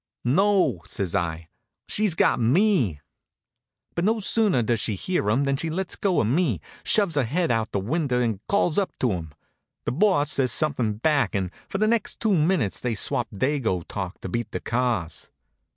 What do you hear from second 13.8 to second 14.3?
talk to